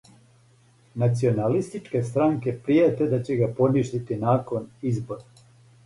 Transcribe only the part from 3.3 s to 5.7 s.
га поништити након избора.